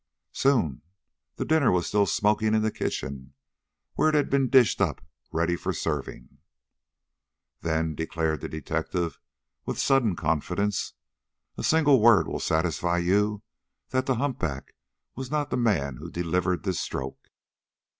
"Soon. 0.33 0.81
The 1.35 1.45
dinner 1.45 1.71
was 1.71 1.85
still 1.85 2.07
smoking 2.07 2.55
in 2.55 2.63
the 2.63 2.71
kitchen, 2.71 3.35
where 3.93 4.09
it 4.09 4.15
had 4.15 4.31
been 4.31 4.49
dished 4.49 4.81
up 4.81 4.99
ready 5.31 5.55
for 5.55 5.73
serving." 5.73 6.39
"Then," 7.59 7.93
declared 7.93 8.41
the 8.41 8.49
detective 8.49 9.19
with 9.63 9.77
sudden 9.77 10.15
confidence, 10.15 10.93
"a 11.55 11.63
single 11.63 12.01
word 12.01 12.27
will 12.27 12.39
satisfy 12.39 12.97
you 12.97 13.43
that 13.89 14.07
the 14.07 14.15
humpback 14.15 14.73
was 15.13 15.29
not 15.29 15.51
the 15.51 15.55
man 15.57 15.97
who 15.97 16.09
delivered 16.09 16.63
this 16.63 16.79
stroke. 16.79 17.27